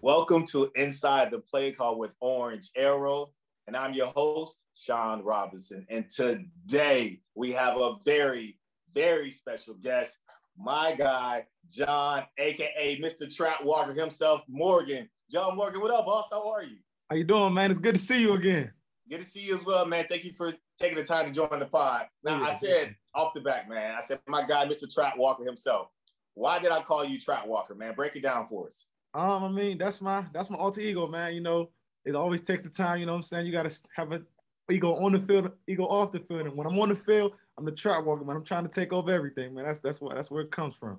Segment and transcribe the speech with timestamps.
[0.00, 3.30] Welcome to Inside the Play Call with Orange Arrow,
[3.66, 5.84] and I'm your host, Sean Robinson.
[5.90, 8.60] And today we have a very,
[8.94, 10.16] very special guest,
[10.56, 13.34] my guy, John, aka Mr.
[13.34, 15.08] Trap Walker himself, Morgan.
[15.32, 16.28] John Morgan, what up, boss?
[16.30, 16.76] How are you?
[17.10, 17.72] How you doing, man?
[17.72, 18.70] It's good to see you again.
[19.10, 20.06] Good to see you as well, man.
[20.08, 22.06] Thank you for taking the time to join the pod.
[22.22, 24.92] Now, oh, I said off the back, man, I said, my guy, Mr.
[24.92, 25.88] Trap Walker himself.
[26.34, 27.94] Why did I call you Trap Walker, man?
[27.94, 28.86] Break it down for us.
[29.14, 31.34] Um, I mean, that's my that's my alter ego, man.
[31.34, 31.70] You know,
[32.04, 33.46] it always takes the time, you know what I'm saying?
[33.46, 34.26] You gotta have an
[34.70, 36.46] ego on the field, ego off the field.
[36.46, 38.36] And when I'm on the field, I'm the trap walker, man.
[38.36, 39.64] I'm trying to take over everything, man.
[39.64, 40.98] That's that's what that's where it comes from.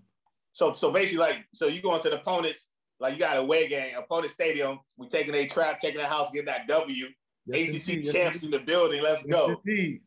[0.52, 3.68] So so basically, like, so you go into the opponents, like you got a away
[3.68, 7.08] game, opponent stadium, we taking a trap, taking a house, getting that W.
[7.46, 8.12] Yes, ACC indeed.
[8.12, 9.02] champs yes, in the building.
[9.02, 9.62] Let's yes, go.
[9.66, 10.02] Indeed.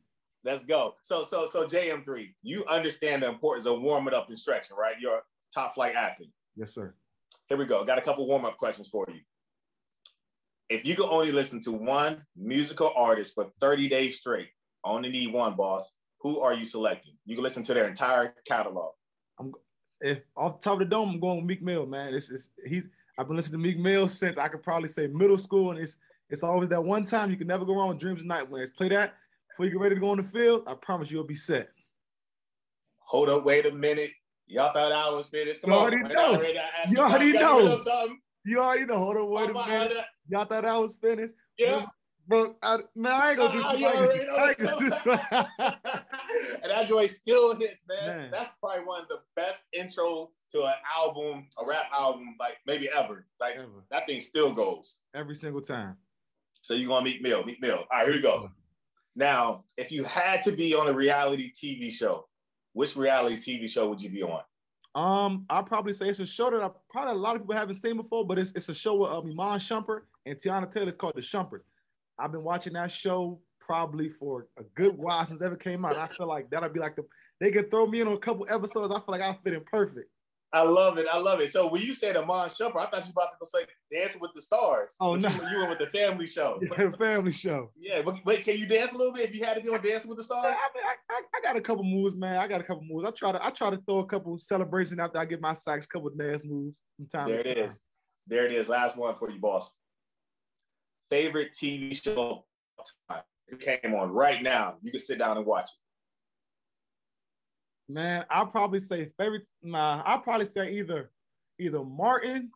[0.44, 0.94] Let's go.
[1.02, 4.96] So so so JM3, you understand the importance of warming up and stretching, right?
[5.00, 5.22] You're a
[5.54, 6.32] top flight athlete.
[6.56, 6.94] Yes, sir.
[7.52, 7.84] Here we go.
[7.84, 9.20] Got a couple warm up questions for you.
[10.70, 14.48] If you could only listen to one musical artist for 30 days straight,
[14.82, 15.92] only need one, boss.
[16.22, 17.12] Who are you selecting?
[17.26, 18.94] You can listen to their entire catalog.
[19.38, 19.52] I'm
[20.00, 22.14] if off the top of the dome, I'm going with Meek Mill, man.
[22.14, 22.84] It's just he's
[23.18, 25.98] I've been listening to Meek Mill since I could probably say middle school, and it's
[26.30, 28.70] it's always that one time you can never go wrong with Dreams and Nightmares.
[28.70, 29.12] Play that
[29.50, 30.62] before you get ready to go on the field.
[30.66, 31.68] I promise you'll be set.
[33.00, 34.12] Hold up, wait a minute.
[34.52, 35.62] Y'all thought I was finished.
[35.62, 36.42] Come you on, already know.
[36.88, 37.84] You already know.
[38.44, 38.98] You already know.
[38.98, 40.04] Hold on, wait a minute.
[40.28, 41.34] Y'all thought I was finished.
[41.58, 41.86] Yeah.
[42.28, 44.94] Bro, I, man, I ain't gonna do this.
[46.62, 48.06] and that joy still hits, man.
[48.06, 48.30] man.
[48.30, 52.88] That's probably one of the best intro to an album, a rap album, like maybe
[52.94, 53.26] ever.
[53.40, 53.84] Like ever.
[53.90, 55.96] that thing still goes every single time.
[56.60, 57.78] So you're gonna Meek Mill, Meek Mill.
[57.78, 58.50] All right, here we go.
[59.16, 62.28] Now, if you had to be on a reality TV show,
[62.72, 64.42] which reality TV show would you be on?
[64.94, 67.76] Um, I'll probably say it's a show that I, probably a lot of people haven't
[67.76, 70.88] seen before, but it's, it's a show with um, Iman Shumpert and Teyana Taylor.
[70.88, 71.64] It's called The Shumperts.
[72.18, 75.96] I've been watching that show probably for a good while since it ever came out.
[75.96, 77.04] I feel like that'll be like the
[77.40, 78.92] they could throw me in on a couple episodes.
[78.92, 80.08] I feel like I fit in perfect.
[80.54, 81.06] I love it.
[81.10, 81.50] I love it.
[81.50, 84.20] So when you said Iman Shumpert, I thought you were about to go say Dancing
[84.20, 84.94] with the Stars.
[85.00, 86.60] Oh no, you, you were with the Family Show.
[86.78, 87.70] Yeah, family Show.
[87.78, 89.82] Yeah, but, but can you dance a little bit if you had to be on
[89.82, 90.56] Dancing with the Stars?
[90.58, 92.36] I, I, I, got a couple moves, man.
[92.36, 93.06] I got a couple moves.
[93.06, 95.86] I try to I try to throw a couple celebrations after I get my sacks,
[95.86, 97.28] couple dance moves from time.
[97.28, 97.64] There it time.
[97.64, 97.80] is.
[98.26, 98.68] There it is.
[98.68, 99.70] Last one for you, boss.
[101.10, 102.44] Favorite TV show
[103.48, 104.76] it came on right now.
[104.82, 105.81] You can sit down and watch it.
[107.92, 109.46] Man, I'll probably say favorite.
[109.62, 111.10] Nah, I'll probably say either
[111.58, 112.50] either Martin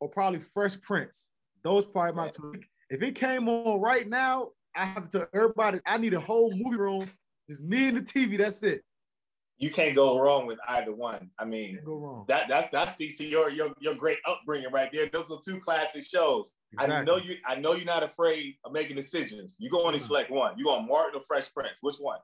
[0.00, 1.28] or probably Fresh Prince.
[1.62, 2.54] Those probably my two.
[2.88, 5.80] If it came on right now, I have to everybody.
[5.84, 7.10] I need a whole movie room,
[7.48, 8.38] just me and the TV.
[8.38, 8.82] That's it.
[9.58, 11.28] You can't go wrong with either one.
[11.38, 11.80] I mean.
[12.26, 15.10] That that's that speaks to your your your great upbringing right there.
[15.12, 16.52] Those are two classic shows.
[16.72, 16.96] Exactly.
[16.96, 17.36] I know you.
[17.46, 19.56] I know you're not afraid of making decisions.
[19.58, 20.06] You go only mm-hmm.
[20.06, 20.54] select one.
[20.56, 21.78] You on Martin or Fresh Prince?
[21.82, 22.18] Which one?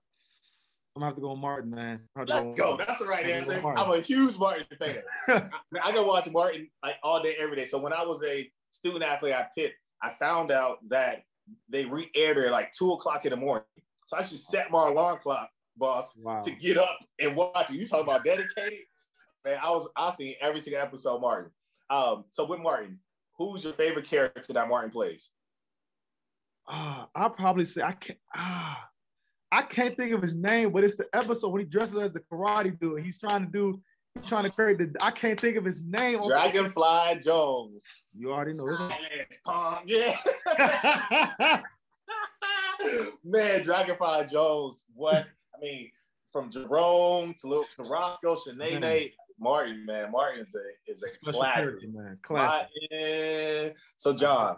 [0.98, 2.00] I'm gonna have to go on Martin, man.
[2.16, 2.76] Let's go.
[2.76, 3.62] That's the right answer.
[3.64, 4.96] I'm a huge Martin fan.
[5.28, 5.48] I,
[5.84, 7.66] I go watch Martin like all day, every day.
[7.66, 11.22] So when I was a student athlete at Pitt, I found out that
[11.68, 13.64] they re-aired it at like two o'clock in the morning.
[14.06, 16.42] So I just set my alarm clock, boss, wow.
[16.42, 17.76] to get up and watch it.
[17.76, 18.80] You talking about dedicated?
[19.44, 21.52] Man, I was I seen every single episode, Martin.
[21.90, 22.98] Um, so with Martin,
[23.36, 25.30] who's your favorite character that Martin plays?
[26.66, 28.18] Uh, I'll probably say I can't.
[28.34, 28.88] Ah,
[29.50, 32.20] I can't think of his name, but it's the episode when he dresses as the
[32.20, 33.02] karate dude.
[33.02, 33.80] He's trying to do,
[34.14, 34.94] he's trying to create the.
[35.00, 36.20] I can't think of his name.
[36.26, 37.84] Dragonfly Jones.
[38.14, 38.74] You already know.
[38.74, 40.16] Silence, yeah.
[43.24, 44.84] Man, Dragonfly Jones.
[44.94, 45.90] What I mean,
[46.32, 50.10] from Jerome to little to Roscoe, Shanae, Martin, man.
[50.12, 52.18] Martin is a is a Special classic, man.
[52.22, 52.68] Classic.
[52.90, 53.72] Martin.
[53.96, 54.56] So John.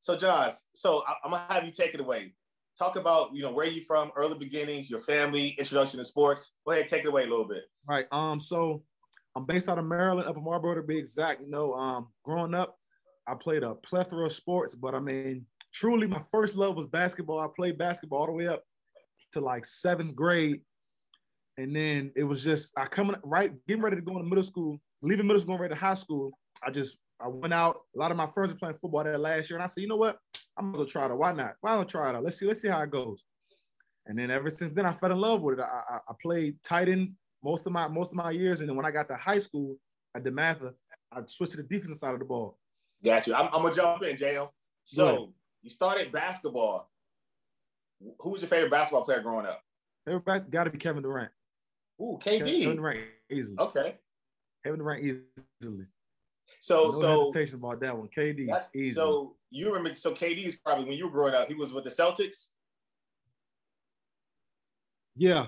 [0.00, 2.32] So John, so I, I'm gonna have you take it away
[2.78, 6.52] talk about you know where you from, early beginnings, your family, introduction to sports.
[6.66, 7.64] Go ahead, take it away a little bit.
[7.88, 8.06] Right.
[8.12, 8.40] Um.
[8.40, 8.82] So
[9.36, 11.40] I'm based out of Maryland, Upper Marlboro to be exact.
[11.40, 12.76] You know, um, growing up,
[13.26, 17.40] I played a plethora of sports, but I mean, truly, my first love was basketball.
[17.40, 18.62] I played basketball all the way up
[19.32, 20.60] to like seventh grade,
[21.56, 24.78] and then it was just I coming right, getting ready to go into middle school,
[25.00, 26.32] leaving middle school, going ready to high school.
[26.64, 27.80] I just I went out.
[27.94, 29.88] A lot of my friends were playing football that last year, and I said, you
[29.88, 30.18] know what?
[30.56, 31.10] I'm gonna try it.
[31.10, 31.18] Out.
[31.18, 31.54] Why not?
[31.60, 32.24] Why don't try it out?
[32.24, 32.46] Let's see.
[32.46, 33.24] Let's see how it goes.
[34.06, 35.62] And then ever since then, I fell in love with it.
[35.62, 37.12] I, I, I played tight end
[37.42, 39.76] most of my most of my years, and then when I got to high school
[40.14, 40.72] at DeMatha,
[41.10, 42.58] I switched to the defensive side of the ball.
[43.04, 43.34] Got you.
[43.34, 44.50] I'm, I'm gonna jump in, Jo.
[44.84, 45.32] So
[45.62, 46.90] you started basketball.
[48.20, 49.62] Who was your favorite basketball player growing up?
[50.06, 51.30] Everybody got to be Kevin Durant.
[52.00, 52.62] Ooh, KD.
[52.62, 53.00] Kevin Durant
[53.30, 53.56] easily.
[53.58, 53.94] Okay.
[54.64, 55.86] Kevin Durant easily.
[56.60, 58.08] So, no so hesitation about that one.
[58.08, 58.48] KD.
[58.74, 58.90] Easily.
[58.90, 59.96] So you remember?
[59.96, 61.48] So KD is probably when you were growing up.
[61.48, 62.48] He was with the Celtics.
[65.16, 65.46] Yeah.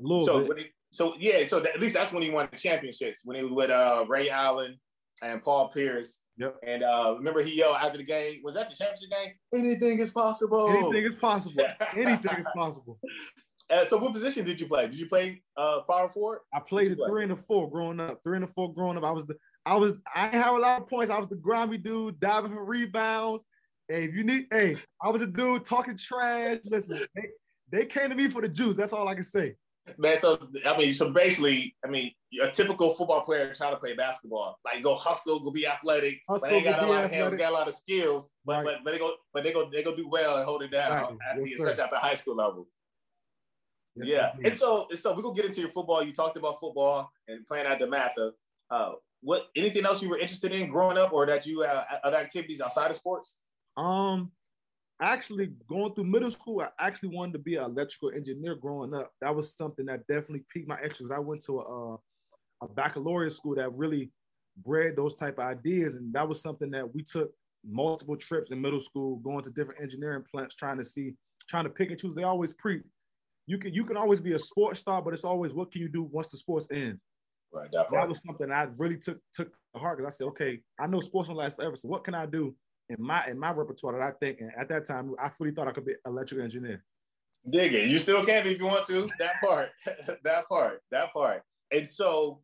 [0.00, 0.58] A little so bit.
[0.58, 1.46] He, so yeah.
[1.46, 3.22] So at least that's when he won the championships.
[3.24, 4.78] When he was with uh, Ray Allen
[5.22, 6.20] and Paul Pierce.
[6.36, 6.56] Yep.
[6.66, 8.40] And uh, remember he yelled after the game.
[8.42, 9.34] Was that the championship game?
[9.54, 10.68] Anything is possible.
[10.68, 11.64] Anything is possible.
[11.96, 12.98] Anything is possible.
[13.70, 14.86] Uh, so what position did you play?
[14.86, 16.40] Did you play uh, power forward?
[16.52, 18.20] I played the three and the four growing up.
[18.22, 19.04] Three and the four growing up.
[19.04, 19.36] I was the
[19.66, 21.10] I was I have a lot of points.
[21.10, 23.44] I was the grimy dude diving for rebounds.
[23.88, 26.58] Hey, if you need, hey, I was a dude talking trash.
[26.64, 27.28] Listen, they,
[27.70, 28.76] they came to me for the juice.
[28.76, 29.56] That's all I can say.
[29.98, 32.10] Man, so I mean, so basically, I mean,
[32.42, 36.48] a typical football player trying to play basketball, like go hustle, go be athletic, hustle,
[36.48, 37.04] but they got a lot athletic.
[37.04, 38.76] of hands, got a lot of skills, but right.
[38.76, 40.90] but, but they go, but they go, they go do well and hold it down,
[40.90, 41.16] right.
[41.30, 42.66] at the, especially at the high school level.
[43.96, 46.02] Yes, yeah, and so and so we're gonna get into your football.
[46.02, 48.32] You talked about football and playing at DeMatha.
[48.70, 48.92] Uh,
[49.24, 52.60] what anything else you were interested in growing up, or that you uh, other activities
[52.60, 53.38] outside of sports?
[53.76, 54.30] Um,
[55.00, 59.12] actually going through middle school, I actually wanted to be an electrical engineer growing up.
[59.20, 61.10] That was something that definitely piqued my interest.
[61.10, 61.94] I went to a,
[62.64, 64.10] a baccalaureate school that really
[64.64, 67.32] bred those type of ideas, and that was something that we took
[67.66, 71.14] multiple trips in middle school, going to different engineering plants, trying to see,
[71.48, 72.14] trying to pick and choose.
[72.14, 72.82] They always preach
[73.46, 75.88] you can you can always be a sports star, but it's always what can you
[75.88, 77.04] do once the sports ends.
[77.54, 77.70] Right.
[77.72, 80.86] That, that was something I really took took to heart because I said, okay, I
[80.88, 81.76] know sports don't last forever.
[81.76, 82.54] So what can I do
[82.88, 85.68] in my in my repertoire that I think, and at that time, I fully thought
[85.68, 86.84] I could be an electrical engineer.
[87.48, 87.88] Dig it.
[87.88, 89.08] You still can if you want to.
[89.18, 89.70] That part.
[90.24, 90.80] that part.
[90.90, 91.42] That part.
[91.70, 92.40] And so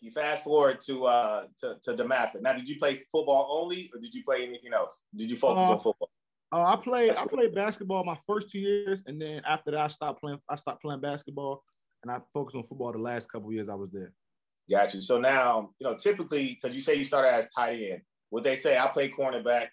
[0.00, 2.42] you fast forward to uh to, to DeMatha.
[2.42, 5.02] Now, did you play football only or did you play anything else?
[5.14, 6.10] Did you focus uh, on football?
[6.52, 9.80] Uh, I played That's I played basketball my first two years, and then after that
[9.80, 10.38] I stopped playing.
[10.48, 11.62] I stopped playing basketball,
[12.02, 14.12] and I focused on football the last couple years I was there.
[14.70, 15.02] Got you.
[15.02, 18.56] So now, you know, typically, because you say you started as tight end, what they
[18.56, 19.68] say, I play cornerback.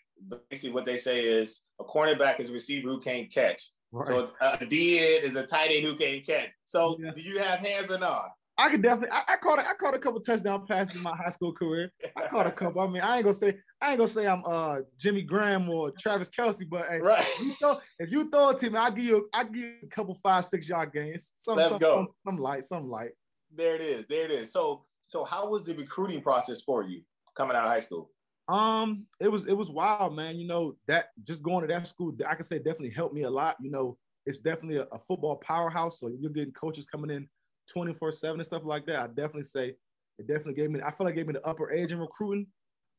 [0.49, 3.69] Basically, what they say is a cornerback is a receiver who can't catch.
[3.91, 4.07] Right.
[4.07, 6.49] So a D end is a tight end who can't catch.
[6.65, 7.11] So yeah.
[7.13, 8.29] do you have hands or not?
[8.57, 9.11] I could definitely.
[9.11, 9.59] I, I caught.
[9.59, 11.91] A, I caught a couple touchdown passes in my high school career.
[12.15, 12.81] I caught a couple.
[12.81, 13.57] I mean, I ain't gonna say.
[13.81, 17.25] I ain't gonna say I'm uh Jimmy Graham or Travis Kelce, but hey, right.
[17.39, 19.29] If you throw, if you throw it to me, I'll give you.
[19.33, 21.31] I give you a couple five, six yard gains.
[21.37, 21.95] Some, Let's some, go.
[21.95, 22.65] Some, some light.
[22.65, 23.11] Some light.
[23.55, 24.05] There it is.
[24.07, 24.51] There it is.
[24.51, 27.01] So, so how was the recruiting process for you
[27.35, 28.09] coming out of high school?
[28.47, 30.37] Um, it was it was wild, man.
[30.37, 33.29] You know that just going to that school, I can say definitely helped me a
[33.29, 33.55] lot.
[33.61, 37.29] You know, it's definitely a, a football powerhouse, so you're getting coaches coming in
[37.71, 39.75] 24 7 and stuff like that, I definitely say
[40.19, 42.47] it definitely gave me, I feel like it gave me the upper edge in recruiting.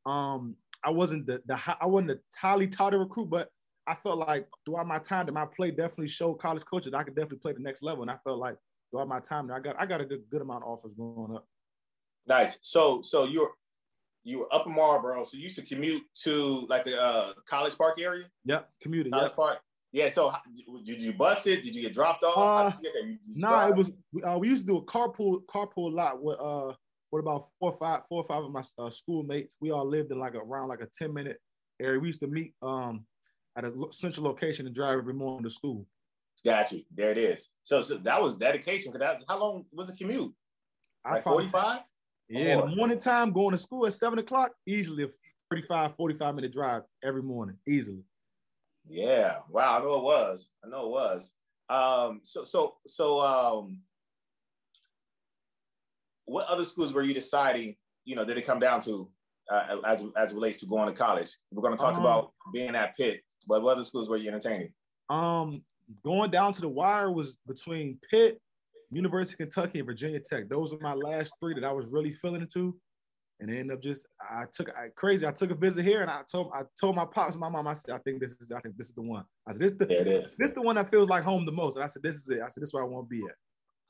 [0.04, 3.50] Um, I wasn't the, the I wasn't the highly touted recruit, but
[3.86, 7.14] I felt like throughout my time that my play definitely showed college coaches I could
[7.14, 8.02] definitely play the next level.
[8.02, 8.56] And I felt like
[8.94, 11.46] throughout my time I got I got a good good amount of offers going up.
[12.26, 12.58] Nice.
[12.62, 13.50] So so you're
[14.22, 17.76] you were up in Marlboro, so you used to commute to like the uh, College
[17.76, 18.24] Park area.
[18.46, 19.12] Yep, commuting.
[19.12, 19.36] College yep.
[19.36, 19.58] Park.
[19.92, 20.08] Yeah.
[20.08, 20.32] So
[20.84, 21.62] did you bus it?
[21.62, 22.74] Did you get dropped off?
[22.74, 22.76] Uh,
[23.34, 23.90] nah, it was.
[24.26, 26.72] Uh, we used to do a carpool carpool a lot with uh
[27.10, 29.56] with about four or five four or five of my uh, schoolmates.
[29.60, 31.38] We all lived in like around like a ten minute
[31.82, 31.98] area.
[31.98, 33.04] We used to meet um
[33.56, 35.86] at a central location and drive every morning to school.
[36.44, 36.82] Got you.
[36.94, 37.50] There it is.
[37.62, 38.92] So, so that was dedication.
[38.92, 40.32] Cause that, how long was the commute?
[41.04, 41.80] Like 45?
[42.28, 45.08] Yeah, in the morning time, going to school at seven o'clock, easily a
[45.50, 48.02] 35, 45 minute drive every morning, easily.
[48.88, 49.38] Yeah.
[49.50, 49.78] Wow.
[49.78, 50.50] I know it was.
[50.64, 51.32] I know it was.
[51.70, 53.80] Um, so so so um
[56.26, 59.10] what other schools were you deciding, you know, did it come down to
[59.50, 61.30] uh, as as relates to going to college?
[61.50, 64.72] We're gonna talk um, about being at Pitt, but what other schools were you entertaining?
[65.08, 65.62] Um
[66.04, 68.40] going down to the wire was between Pitt,
[68.90, 70.48] University of Kentucky, and Virginia Tech.
[70.48, 72.76] Those are my last three that I was really feeling into
[73.40, 75.26] and ended up just I took I, crazy.
[75.26, 77.66] I took a visit here and I told I told my pops and my mom
[77.66, 79.24] I said I think this is I think this is the one.
[79.46, 81.76] I said this the this, this the one that feels like home the most.
[81.76, 82.40] And I said this is it.
[82.40, 83.34] I said this is where I want to be at.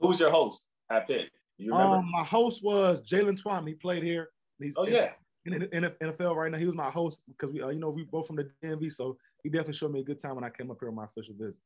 [0.00, 1.30] Who's your host at Pitt?
[1.58, 1.96] You remember?
[1.96, 3.68] Um, my host was Jaylen Twyman.
[3.68, 4.28] He played here.
[4.58, 5.12] He's oh yeah.
[5.46, 7.90] In, in, in NFL right now, he was my host because we, uh, you know,
[7.90, 10.48] we both from the DMV, so he definitely showed me a good time when I
[10.48, 11.56] came up here on my official visit.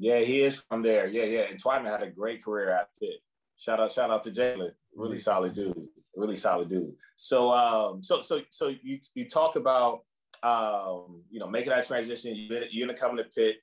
[0.00, 1.06] Yeah, he is from there.
[1.06, 1.42] Yeah, yeah.
[1.42, 3.20] And Twyman had a great career at Pitt.
[3.58, 4.72] Shout out, shout out to Jaylen.
[4.96, 5.88] Really solid dude
[6.20, 6.94] really solid dude.
[7.16, 10.00] So, um, so, so, so you you talk about,
[10.42, 12.34] um, you know, making that transition.
[12.34, 13.56] You you're gonna come to Pitt,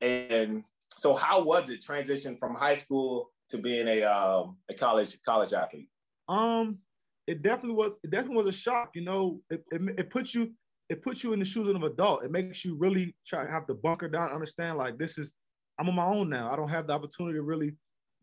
[0.00, 0.64] and
[0.96, 5.52] so how was it transition from high school to being a um, a college college
[5.52, 5.88] athlete?
[6.28, 6.78] Um,
[7.26, 7.94] it definitely was.
[8.02, 8.90] It definitely was a shock.
[8.94, 10.52] You know, it, it, it puts you
[10.88, 12.24] it puts you in the shoes of an adult.
[12.24, 15.32] It makes you really try to have to bunker down, understand like this is
[15.78, 16.52] I'm on my own now.
[16.52, 17.72] I don't have the opportunity to really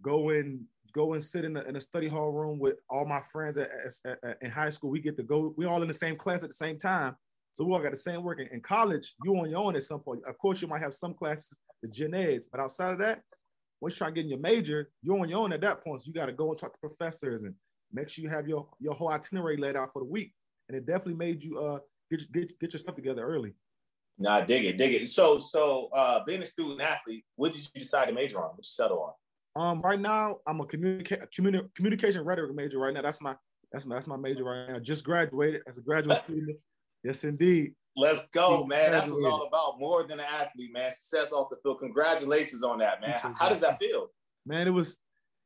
[0.02, 3.22] go and go and sit in a, in a study hall room with all my
[3.32, 3.70] friends at,
[4.06, 4.90] at, at, in high school.
[4.90, 5.54] We get to go.
[5.58, 7.16] We all in the same class at the same time,
[7.54, 8.40] so we all got the same work.
[8.40, 10.22] In, college, you on your own at some point.
[10.28, 13.22] Of course, you might have some classes, the gen eds, but outside of that,
[13.82, 16.02] once you try to get your major, you're on your own at that point.
[16.02, 17.54] So you got to go and talk to professors and
[17.92, 20.34] make sure you have your your whole itinerary laid out for the week.
[20.68, 21.80] And it definitely made you uh
[22.12, 23.54] get get, get your stuff together early.
[24.20, 25.10] Nah, dig it, dig it.
[25.10, 28.50] So so uh being a student athlete, what did you decide to major on?
[28.50, 29.14] What you settle on?
[29.56, 33.02] Um, right now I'm a communica- communi- communication rhetoric major right now.
[33.02, 33.36] That's my
[33.72, 34.80] that's my that's my major right now.
[34.80, 36.58] Just graduated as a graduate student.
[37.04, 37.74] Yes, indeed.
[37.96, 38.92] Let's go, man.
[38.92, 39.80] That's what it's all about.
[39.80, 40.92] More than an athlete, man.
[40.92, 41.80] Success off the field.
[41.80, 43.20] Congratulations on that, man.
[43.36, 44.08] How does that feel?
[44.46, 44.98] Man, it was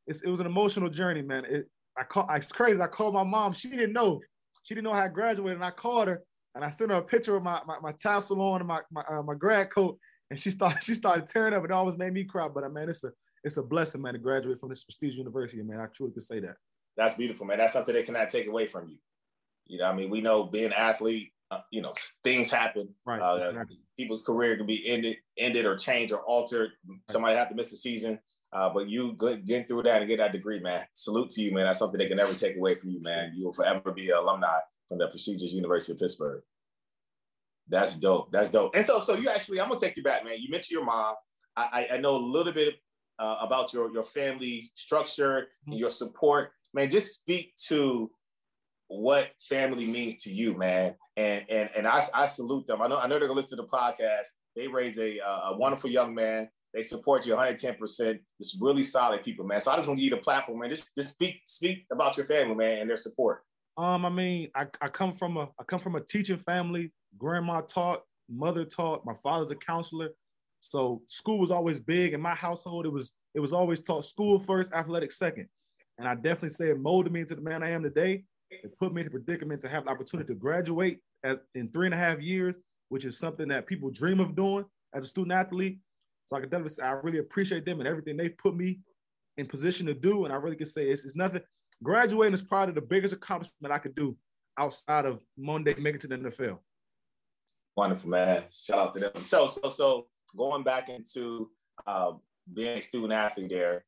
[0.06, 1.44] it was an emotional journey, man.
[1.46, 2.80] It, I call it's crazy.
[2.80, 3.52] I called my mom.
[3.52, 4.20] She didn't know.
[4.64, 6.22] She didn't know how I graduated, and I called her
[6.54, 9.02] and I sent her a picture of my my, my tassel on and my my,
[9.08, 9.98] uh, my grad coat,
[10.30, 11.64] and she started she started tearing up.
[11.64, 12.48] It almost made me cry.
[12.48, 15.62] But uh, man, it's a it's a blessing, man, to graduate from this prestigious university,
[15.62, 15.80] man.
[15.80, 16.56] I truly could say that.
[16.96, 17.58] That's beautiful, man.
[17.58, 18.96] That's something they cannot take away from you.
[19.66, 22.88] You know, I mean, we know being an athlete, uh, you know, things happen.
[23.04, 23.20] Right.
[23.20, 23.78] Uh, exactly.
[23.98, 26.70] People's career can be ended, ended or changed or altered.
[27.10, 28.18] Somebody have to miss a season.
[28.52, 30.84] Uh, but you getting through that and get that degree, man.
[30.92, 31.66] Salute to you, man.
[31.66, 33.32] That's something they can never take away from you, man.
[33.34, 34.58] You will forever be an alumni
[34.94, 36.42] from the prestigious University of Pittsburgh.
[37.68, 38.30] That's dope.
[38.30, 38.74] That's dope.
[38.74, 40.36] And so, so you actually, I'm gonna take you back, man.
[40.38, 41.14] You mentioned your mom.
[41.56, 42.74] I, I know a little bit
[43.18, 46.50] uh, about your your family structure and your support.
[46.74, 48.10] Man, just speak to
[48.88, 50.94] what family means to you, man.
[51.16, 52.82] And and and I, I salute them.
[52.82, 54.26] I know I know they're gonna listen to the podcast.
[54.56, 56.48] They raise a a wonderful young man.
[56.74, 58.18] They support you 110%.
[58.40, 59.60] It's really solid people, man.
[59.60, 60.70] So I just want to give you the platform, man.
[60.70, 63.42] Just just speak speak about your family, man, and their support.
[63.76, 66.92] Um, I mean, I, I come from a I come from a teaching family.
[67.18, 70.10] Grandma taught, mother taught, my father's a counselor.
[70.60, 72.86] So school was always big in my household.
[72.86, 75.48] It was it was always taught school first, athletics second.
[75.98, 78.24] And I definitely say it molded me into the man I am today.
[78.50, 81.86] It put me in the predicament to have the opportunity to graduate as, in three
[81.86, 82.56] and a half years,
[82.88, 84.64] which is something that people dream of doing
[84.94, 85.78] as a student athlete.
[86.26, 88.80] So I can definitely say I really appreciate them and everything they've put me
[89.36, 90.24] in position to do.
[90.24, 91.42] And I really can say it's, it's nothing.
[91.84, 94.16] Graduating is probably the biggest accomplishment I could do
[94.58, 96.58] outside of Monday making it to the NFL.
[97.76, 98.44] Wonderful, man.
[98.50, 99.22] Shout out to them.
[99.22, 101.50] So, so, so going back into
[101.86, 102.12] uh,
[102.52, 103.84] being a student athlete there,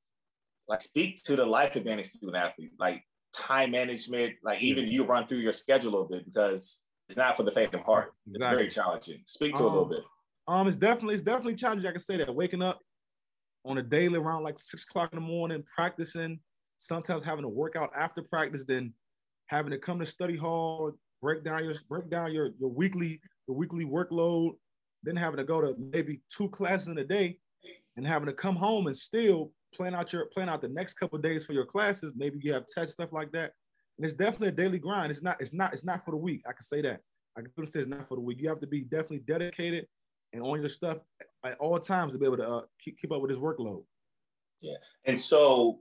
[0.68, 3.02] like speak to the life of being a student athlete, like
[3.34, 7.36] time management, like even you run through your schedule a little bit because it's not
[7.36, 8.12] for the faint of heart.
[8.26, 8.56] It's exactly.
[8.58, 9.22] very challenging.
[9.24, 10.04] Speak to um, a little bit.
[10.48, 11.88] Um, it's definitely it's definitely challenging.
[11.88, 12.80] I can say that waking up
[13.64, 16.40] on a daily around like six o'clock in the morning, practicing,
[16.78, 18.92] sometimes having to work out after practice, then
[19.46, 20.92] having to come to study hall,
[21.22, 24.52] break down your break down your your weekly your weekly workload,
[25.02, 27.38] then having to go to maybe two classes in a day,
[27.96, 31.18] and having to come home and still plan out your plan out the next couple
[31.18, 32.12] days for your classes.
[32.16, 33.52] Maybe you have test stuff like that,
[33.98, 35.10] and it's definitely a daily grind.
[35.10, 36.42] It's not it's not it's not for the week.
[36.48, 37.00] I can say that.
[37.36, 38.40] I can say it's not for the week.
[38.40, 39.86] You have to be definitely dedicated
[40.32, 40.98] and on your stuff
[41.44, 43.82] at all times to be able to uh, keep, keep up with his workload.
[44.60, 44.76] Yeah.
[45.04, 45.80] And so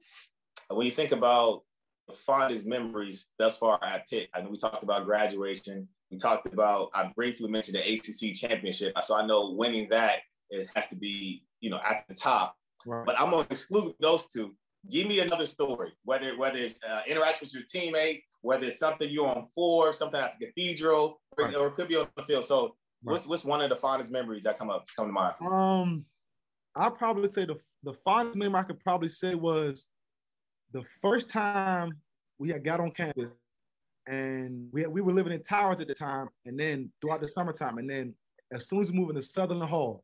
[0.69, 1.61] when you think about
[2.07, 5.87] the fondest memories thus far at Pitt, I know we talked about graduation.
[6.11, 8.93] We talked about, I briefly mentioned the ACC championship.
[9.01, 10.19] So I know winning that,
[10.49, 12.55] it has to be, you know, at the top.
[12.85, 13.05] Right.
[13.05, 14.53] But I'm going to exclude those two.
[14.91, 19.09] Give me another story, whether whether it's uh, interaction with your teammate, whether it's something
[19.09, 21.55] you're on for, something at the cathedral, right.
[21.55, 22.45] or, it could be on the field.
[22.45, 25.35] So What's what's one of the fondest memories that come up come to mind?
[25.41, 26.05] Um,
[26.75, 29.85] I probably say the the fondest memory I could probably say was
[30.75, 31.93] the first time
[32.37, 33.31] we had got on campus,
[34.07, 37.29] and we had, we were living in Towers at the time, and then throughout the
[37.29, 38.13] summertime, and then
[38.51, 40.03] as soon as we moved into Sutherland Hall,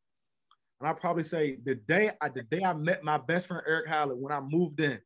[0.80, 3.90] and I probably say the day I the day I met my best friend Erick
[3.90, 4.98] Hallett when I moved in,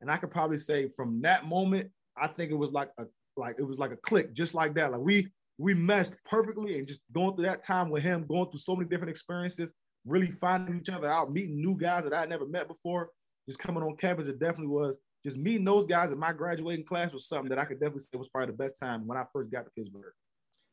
[0.00, 3.04] and I could probably say from that moment, I think it was like a
[3.36, 4.90] like it was like a click, just like that.
[4.90, 8.58] Like we we meshed perfectly and just going through that time with him, going through
[8.58, 9.72] so many different experiences,
[10.04, 13.10] really finding each other out, meeting new guys that I had never met before,
[13.46, 17.12] just coming on campus, it definitely was just meeting those guys in my graduating class
[17.12, 19.50] was something that I could definitely say was probably the best time when I first
[19.50, 20.12] got to Pittsburgh.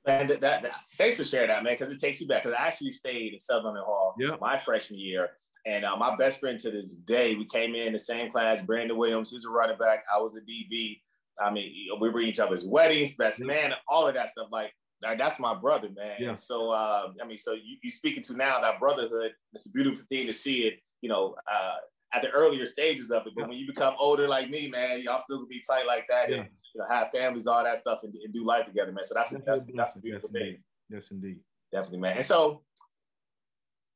[0.06, 2.44] Man, that, that, that thanks for sharing that, man, because it takes you back.
[2.44, 4.36] Because I actually stayed in Sutherland Hall yeah.
[4.39, 5.30] my freshman year,
[5.65, 8.62] and uh, my best friend to this day, we came in the same class.
[8.62, 10.03] Brandon Williams, he's a running back.
[10.13, 11.00] I was a DB.
[11.42, 14.50] I mean, we were each other's weddings, best man, all of that stuff.
[14.51, 16.18] Like, like that's my brother, man.
[16.20, 16.36] Yeah.
[16.36, 19.32] so, uh, I mean, so you, you speaking to now that brotherhood.
[19.53, 20.75] It's a beautiful thing to see it.
[21.01, 21.75] You know, uh,
[22.13, 23.34] at the earlier stages of it.
[23.36, 23.48] But yeah.
[23.48, 26.38] when you become older like me, man, y'all still gonna be tight like that yeah.
[26.38, 29.03] and you know have families, all that stuff, and, and do life together, man.
[29.03, 30.48] So that's a, that's that's a beautiful yes, thing.
[30.48, 30.63] Indeed.
[30.89, 31.39] Yes, indeed.
[31.72, 32.17] Definitely, man.
[32.17, 32.62] And so,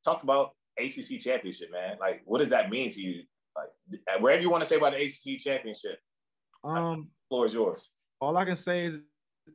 [0.03, 1.97] talk about ACC championship, man.
[1.99, 3.23] Like, what does that mean to you?
[3.55, 5.99] Like, wherever you want to say about the ACC championship,
[6.63, 7.91] um, floor is yours.
[8.19, 8.99] All I can say is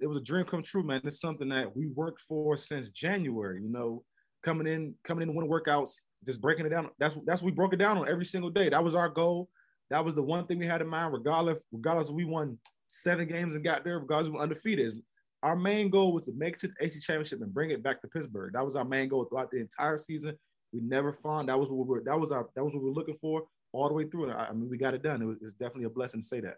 [0.01, 1.01] it was a dream come true, man.
[1.05, 3.61] It's something that we worked for since January.
[3.63, 4.05] You know,
[4.43, 6.91] coming in, coming in to win workouts, just breaking it down.
[6.99, 8.69] That's that's we broke it down on every single day.
[8.69, 9.49] That was our goal.
[9.91, 13.55] That was the one thing we had in mind, regardless, regardless we won seven games
[13.55, 14.95] and got there, regardless we were undefeated.
[15.43, 18.01] Our main goal was to make it to the ACC championship and bring it back
[18.03, 18.53] to Pittsburgh.
[18.53, 20.39] That was our main goal throughout the entire season.
[20.73, 22.89] We never found that was what we were that was our that was what we
[22.89, 24.31] were looking for all the way through.
[24.31, 25.21] And I, I mean, we got it done.
[25.21, 26.57] It was, it's definitely a blessing to say that.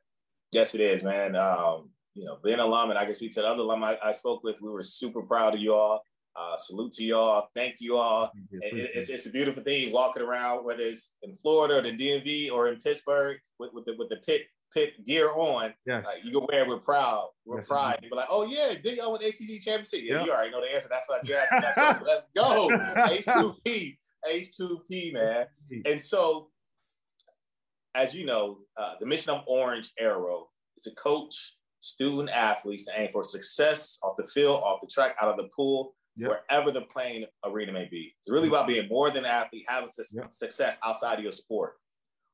[0.53, 1.35] Yes, it is, man.
[1.35, 3.99] Um, you know, being an alum, and I can speak to the other alum I,
[4.03, 4.61] I spoke with.
[4.61, 6.05] We were super proud of you all.
[6.37, 7.49] Uh, salute to y'all.
[7.55, 8.33] Thank you all.
[8.51, 12.51] It, it's, it's a beautiful thing walking around, whether it's in Florida or the DMV
[12.51, 15.73] or in Pittsburgh with, with the with the pit pit gear on.
[15.87, 16.07] Yes.
[16.07, 18.01] Like, you can wear it with proud, with yes, pride.
[18.03, 20.01] You be like, oh yeah, did y'all win ACC championship?
[20.03, 20.27] Yeah, yep.
[20.27, 20.89] you already know the answer.
[20.91, 22.03] That's why you asked that.
[22.07, 22.69] Let's go.
[22.97, 23.97] H2P.
[24.29, 25.47] H2P, man.
[25.85, 26.49] And so,
[27.95, 32.93] as you know, uh, the mission of Orange Arrow is to coach student athletes to
[32.97, 36.31] aim for success off the field, off the track, out of the pool, yep.
[36.31, 38.15] wherever the playing arena may be.
[38.21, 40.33] It's really about being more than an athlete, having su- yep.
[40.33, 41.75] success outside of your sport.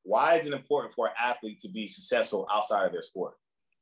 [0.03, 3.33] Why is it important for an athlete to be successful outside of their sport?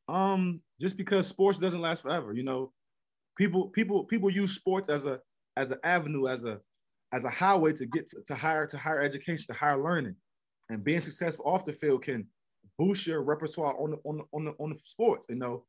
[0.07, 2.33] Um, just because sports doesn't last forever.
[2.33, 2.71] You know,
[3.37, 5.19] people people people use sports as a
[5.55, 6.59] as an avenue, as a
[7.13, 10.15] as a highway to get to, to higher to higher education, to higher learning,
[10.69, 12.27] and being successful off the field can
[12.77, 15.27] boost your repertoire on the on the on the, on the sports.
[15.29, 15.65] You know,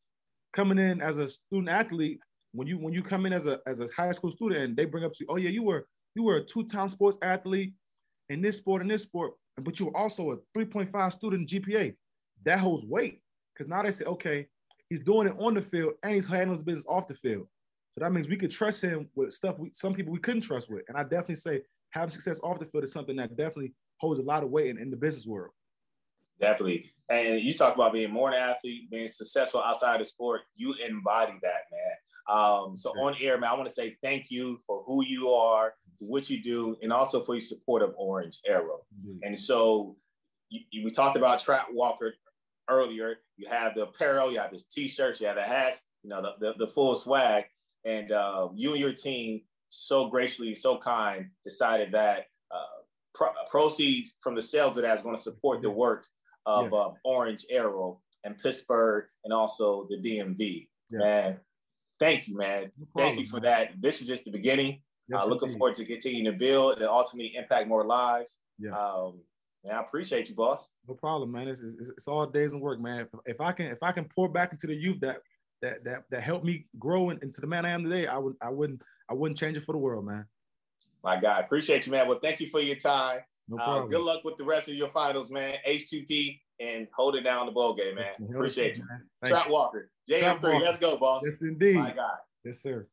[0.53, 2.21] coming in as a student athlete
[2.53, 4.85] when you when you come in as a as a high school student and they
[4.85, 7.75] bring up to you, oh yeah, you were you were a two-time sports athlete
[8.29, 11.95] in this sport and this sport, but you were also a 3.5 student GPA.
[12.45, 13.21] That holds weight
[13.55, 14.47] because now they say, okay,
[14.89, 17.47] he's doing it on the field and he's handling the business off the field.
[17.93, 20.71] So that means we could trust him with stuff we some people we couldn't trust
[20.71, 20.83] with.
[20.89, 24.23] And I definitely say having success off the field is something that definitely holds a
[24.23, 25.53] lot of weight in, in the business world.
[26.41, 26.93] Definitely.
[27.11, 30.43] And you talk about being more an athlete, being successful outside of sport.
[30.57, 31.90] You embody that, man.
[32.31, 35.75] Um, so on air, man, I want to say thank you for who you are,
[36.01, 38.81] what you do, and also for your support of Orange Arrow.
[39.05, 39.19] Mm-hmm.
[39.25, 39.97] And so
[40.49, 42.15] you, you, we talked about Trap Walker
[42.69, 43.17] earlier.
[43.37, 46.33] You have the apparel, you have the t-shirts, you have the hats, you know, the,
[46.39, 47.45] the, the full swag.
[47.85, 52.83] And uh, you and your team so graciously, so kind, decided that uh,
[53.15, 56.05] pro- proceeds from the sales of that is going to support the work
[56.47, 56.73] of yes.
[56.75, 60.69] uh, Orange Arrow and Pittsburgh and also the DMV.
[60.91, 61.01] Yes.
[61.01, 61.41] Man,
[62.01, 62.73] thank you, man.
[62.79, 63.43] No problem, thank you for man.
[63.43, 63.71] that.
[63.81, 64.81] This is just the beginning.
[65.09, 65.59] Yes, uh, looking indeed.
[65.59, 68.39] forward to continuing to build and ultimately impact more lives.
[68.59, 68.75] Yes.
[68.79, 69.21] Um,
[69.65, 70.73] man, I appreciate you, boss.
[70.89, 71.49] No problem, man.
[71.49, 73.01] It's, it's, it's all days and work, man.
[73.01, 75.19] If, if, I can if I can pour back into the youth that
[75.63, 78.51] that that that helped me grow into the man I am today, I would I
[78.51, 80.27] wouldn't I wouldn't change it for the world, man.
[81.03, 82.09] My God, appreciate you, man.
[82.09, 83.21] Well, thank you for your time.
[83.49, 85.57] No uh, good luck with the rest of your finals, man.
[85.67, 88.13] H2P and hold it down the ball game, man.
[88.35, 88.85] Appreciate you.
[89.25, 90.61] Trap Walker, JM3.
[90.61, 91.23] Let's go, boss.
[91.25, 91.77] Yes, indeed.
[91.77, 92.19] My God.
[92.45, 92.87] Yes, sir.